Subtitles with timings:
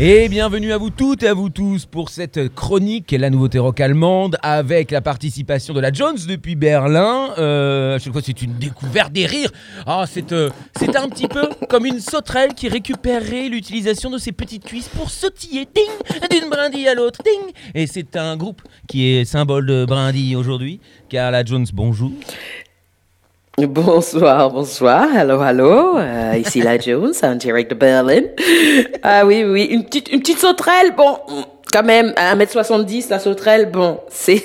[0.00, 3.80] Et bienvenue à vous toutes et à vous tous pour cette chronique, la nouveauté rock
[3.80, 7.34] allemande, avec la participation de la Jones depuis Berlin.
[7.38, 9.50] Euh, à chaque fois, c'est une découverte des rires.
[9.86, 10.50] Ah, c'est euh,
[10.94, 15.66] un petit peu comme une sauterelle qui récupérerait l'utilisation de ses petites cuisses pour sautiller,
[16.30, 17.52] d'une brindille à l'autre, ding.
[17.74, 20.78] Et c'est un groupe qui est symbole de brindille aujourd'hui,
[21.08, 22.12] car la Jones, bonjour.
[23.66, 28.20] Bonsoir, bonsoir, hello, hello, euh, ici la Jones, en direct de Berlin.
[29.02, 31.18] Ah oui, oui, une petite, une petite sauterelle, bon,
[31.72, 34.44] quand même, à 1m70, la sauterelle, bon, c'est,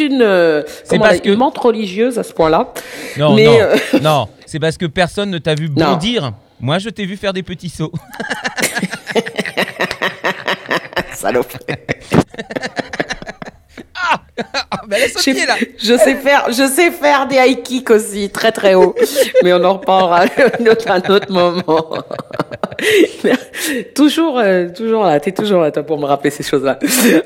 [0.00, 0.64] une, euh,
[0.98, 2.72] parce que- une menthe religieuse à ce point-là.
[3.16, 5.92] Non, Mais, non, euh, non, c'est parce que personne ne t'a vu Non.
[5.92, 6.32] bondir.
[6.60, 7.92] Moi, je t'ai vu faire des petits sauts.
[11.14, 11.52] Salope.
[14.70, 15.54] Ah, laisse Je, pied là.
[15.78, 18.94] je sais faire, je sais faire des high kicks aussi, très très haut.
[19.42, 22.04] Mais on en reparlera à un autre, à un autre moment.
[23.94, 26.78] toujours, euh, toujours là, t'es toujours là, toi, pour me rappeler ces choses-là.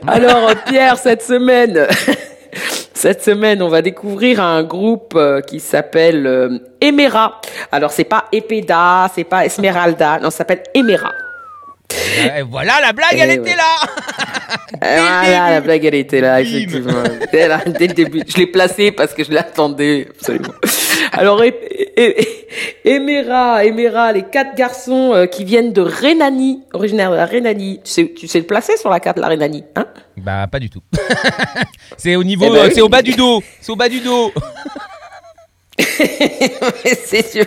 [0.06, 1.86] Alors, Pierre, cette semaine,
[2.94, 7.40] cette semaine, on va découvrir un groupe euh, qui s'appelle euh, Emera.
[7.72, 11.12] Alors, c'est pas Epeda, c'est pas Esmeralda, non, ça s'appelle Emera.
[12.24, 13.36] Ouais, voilà, la blague, elle ouais.
[13.36, 13.64] était là.
[14.80, 17.02] Voilà, la blague, elle était là, effectivement.
[17.32, 18.22] Là, dès le début.
[18.26, 20.52] Je l'ai placée parce que je l'attendais, absolument.
[21.12, 21.42] Alors,
[22.84, 27.80] Emera, Emera, les quatre garçons euh, qui viennent de Rhénanie, originaires de la Rhénanie.
[27.84, 29.86] Tu sais, tu sais le placer sur la carte la Rhénanie, hein?
[30.16, 30.82] Bah, pas du tout.
[31.96, 32.72] c'est au niveau, Eh ben euh, oui.
[32.74, 33.42] c'est au bas du dos.
[33.60, 34.32] C'est au bas du dos.
[37.04, 37.46] C'est sûr.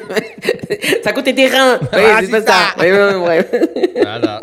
[1.05, 1.79] À côté des reins.
[1.81, 2.47] Oui, Ah, c'est pas ça.
[2.47, 2.63] ça.
[2.79, 3.41] Oui, oui,
[3.75, 3.89] oui.
[3.95, 4.41] Voilà.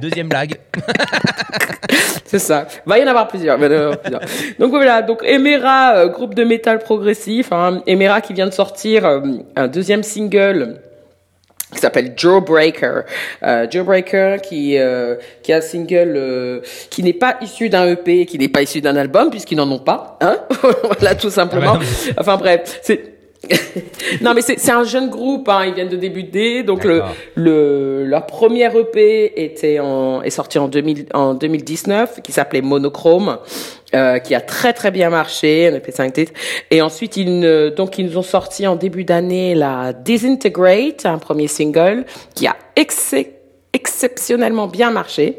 [0.00, 0.56] Deuxième blague.
[2.26, 2.66] C'est ça.
[2.84, 3.58] Va y en avoir plusieurs.
[3.58, 4.20] va y en avoir plusieurs.
[4.58, 5.02] Donc voilà.
[5.02, 7.52] Donc Emera, euh, groupe de métal progressif.
[7.52, 7.82] Hein.
[7.86, 9.20] Emera qui vient de sortir euh,
[9.56, 10.80] un deuxième single
[11.72, 13.00] qui s'appelle Joe Breaker.
[13.42, 16.60] Euh, Joe Breaker qui euh, qui a un single euh,
[16.90, 19.78] qui n'est pas issu d'un EP, qui n'est pas issu d'un album puisqu'ils n'en ont
[19.78, 20.16] pas.
[20.20, 20.38] Hein
[20.82, 21.78] voilà tout simplement.
[21.78, 23.13] Ah enfin bref, c'est
[24.20, 27.00] non mais c'est un jeune groupe, hein, ils viennent de débuter, donc le,
[27.34, 33.38] le leur première EP était en est sorti en 2000 en 2019 qui s'appelait Monochrome.
[33.94, 36.32] euh, qui a très très bien marché, un EP 5 titres.
[36.72, 41.18] Et ensuite, ils, ne- donc, ils nous ont sorti en début d'année la Disintegrate, un
[41.18, 42.04] premier single,
[42.34, 43.14] qui a ex-
[43.72, 45.38] exceptionnellement bien marché.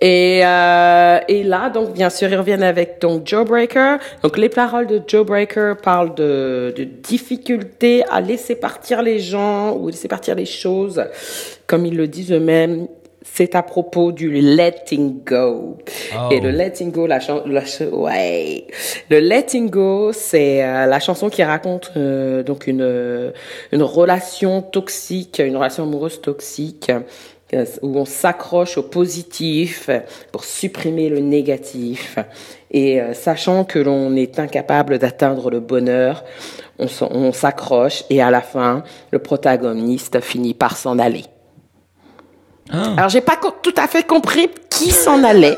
[0.00, 3.96] Et, euh, et là, donc, bien sûr, ils reviennent avec donc Joe Breaker.
[4.22, 9.76] Donc, les paroles de Joe Breaker parlent de, de difficulté à laisser partir les gens
[9.76, 11.02] ou laisser partir les choses,
[11.66, 12.86] comme ils le disent eux-mêmes.
[13.30, 15.76] C'est à propos du letting go.
[16.14, 16.28] Oh.
[16.30, 17.46] Et le letting go, la chanson,
[17.92, 18.66] ouais,
[19.10, 23.32] le letting go, c'est euh, la chanson qui raconte euh, donc une
[23.72, 26.90] une relation toxique, une relation amoureuse toxique
[27.82, 29.88] où on s'accroche au positif
[30.32, 32.18] pour supprimer le négatif.
[32.70, 36.24] Et euh, sachant que l'on est incapable d'atteindre le bonheur,
[36.78, 41.24] on s'accroche et à la fin, le protagoniste finit par s'en aller.
[42.70, 42.94] Ah.
[42.96, 45.56] Alors j'ai pas tout à fait compris qui s'en allait.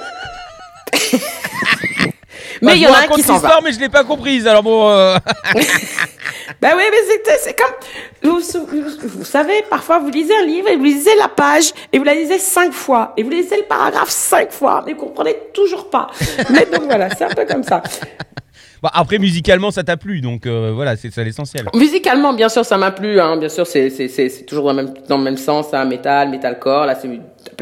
[2.63, 3.59] Mais il y en a un qui s'en va.
[3.65, 4.47] mais je l'ai pas comprise.
[4.47, 4.89] Alors bon.
[4.91, 5.17] euh,
[6.61, 7.71] Ben oui, mais c'est- comme
[8.23, 12.15] vous savez, parfois vous lisez un livre et vous lisez la page et vous la
[12.15, 16.09] lisez cinq fois et vous lisez le paragraphe cinq fois, mais vous comprenez toujours pas.
[16.51, 17.83] Mais donc voilà, c'est un peu comme ça.
[18.83, 21.67] Bon, après, musicalement, ça t'a plu, donc euh, voilà, c'est ça l'essentiel.
[21.75, 23.21] Musicalement, bien sûr, ça m'a plu.
[23.21, 23.37] Hein.
[23.37, 25.85] Bien sûr, c'est toujours dans le même dans le même sens, hein.
[25.85, 26.87] métal, metalcore.
[26.87, 27.09] Là, c'est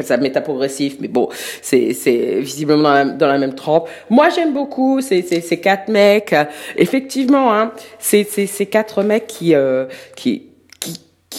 [0.03, 1.29] ça métal progressif, mais bon,
[1.61, 3.89] c'est visiblement dans la, dans la même trempe.
[4.09, 6.35] Moi, j'aime beaucoup ces ces ces quatre mecs.
[6.77, 10.48] Effectivement, hein, c'est c'est ces quatre mecs qui euh, qui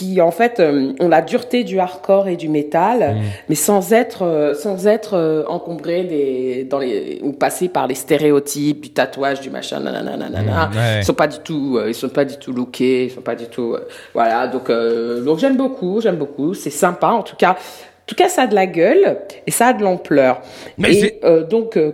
[0.01, 3.17] qui en fait euh, ont la dureté du hardcore et du métal,
[3.49, 7.95] mais sans être euh, sans être euh, encombrés des dans les ou passés par les
[7.95, 10.67] stéréotypes du tatouage du machin nanana nanana.
[10.69, 10.99] Mmh, ouais.
[11.01, 13.47] Ils sont pas du tout ils sont pas du tout lookés, ils sont pas du
[13.47, 13.77] tout
[14.15, 18.15] voilà donc euh, donc j'aime beaucoup j'aime beaucoup c'est sympa en tout cas en tout
[18.15, 20.41] cas ça a de la gueule et ça a de l'ampleur
[20.79, 21.93] Mais et euh, donc euh,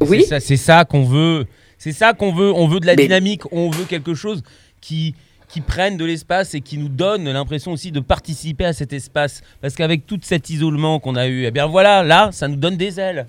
[0.00, 1.44] oui C'est ça, ça qu'on veut.
[1.76, 2.52] C'est ça qu'on veut.
[2.52, 3.42] On veut de la Mais- dynamique.
[3.52, 4.42] On veut quelque chose
[4.80, 5.14] qui
[5.50, 9.42] qui prenne de l'espace et qui nous donne l'impression aussi de participer à cet espace.
[9.60, 12.76] Parce qu'avec tout cet isolement qu'on a eu, eh bien voilà, là, ça nous donne
[12.76, 13.26] des ailes.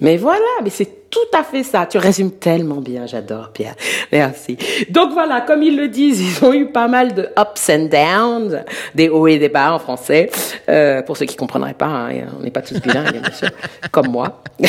[0.00, 1.86] Mais voilà, mais c'est tout à fait ça.
[1.86, 3.76] Tu résumes tellement bien, j'adore Pierre.
[4.10, 4.58] Merci.
[4.90, 8.64] Donc voilà, comme ils le disent, ils ont eu pas mal de ups and downs,
[8.94, 10.30] des hauts et des bas en français.
[10.68, 13.50] Euh, pour ceux qui comprendraient pas, hein, on n'est pas tous bilingues, bien sûr,
[13.92, 14.42] comme moi.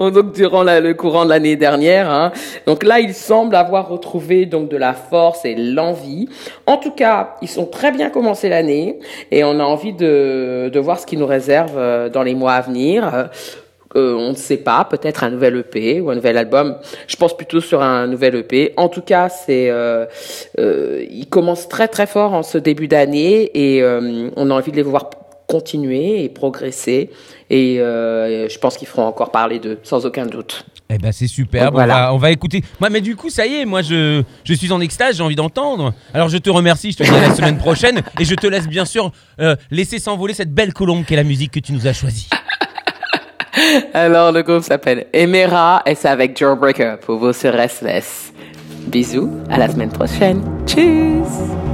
[0.00, 2.10] donc durant le courant de l'année dernière.
[2.10, 2.32] hein.
[2.66, 6.28] Donc là, ils semblent avoir retrouvé donc de la force et l'envie.
[6.66, 8.98] En tout cas, ils sont très bien commencé l'année
[9.30, 12.52] et on a envie de, de voir ce qu'ils nous réservent euh, dans les mois
[12.52, 13.14] à venir.
[13.14, 13.24] Euh,
[13.94, 16.76] euh, on ne sait pas, peut-être un nouvel EP ou un nouvel album.
[17.06, 18.72] Je pense plutôt sur un nouvel EP.
[18.78, 20.06] En tout cas, c'est, euh,
[20.58, 24.70] euh, ils commencent très très fort en ce début d'année et euh, on a envie
[24.70, 25.10] de les voir
[25.52, 27.10] continuer et progresser.
[27.50, 30.64] Et euh, je pense qu'ils feront encore parler d'eux, sans aucun doute.
[30.88, 31.72] Eh ben c'est Donc, voilà.
[31.72, 32.62] on, va, on va écouter.
[32.80, 35.36] Moi, mais du coup, ça y est, moi je, je suis en extase, j'ai envie
[35.36, 35.92] d'entendre.
[36.14, 38.66] Alors je te remercie, je te dis à la semaine prochaine et je te laisse
[38.68, 41.92] bien sûr euh, laisser s'envoler cette belle colombe qu'est la musique que tu nous as
[41.92, 42.28] choisie.
[43.94, 48.32] Alors, le groupe s'appelle Emera et c'est avec Joe Breaker pour vous sur Restless.
[48.86, 50.42] Bisous, à la semaine prochaine.
[50.66, 51.71] Tchuss!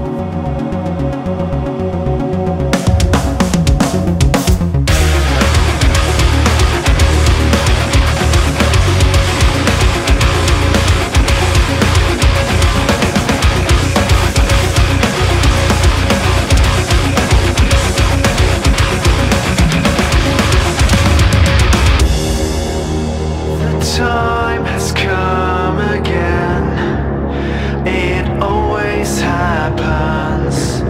[28.17, 30.83] It always happens.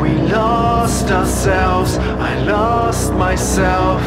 [0.00, 1.96] We lost ourselves.
[1.98, 4.00] I lost myself.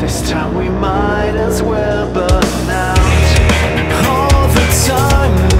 [0.00, 2.98] This time we might as well burn out.
[4.06, 5.59] All the time